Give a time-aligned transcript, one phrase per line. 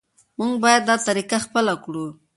[0.39, 2.05] موږ باید دا طریقه خپله کړو.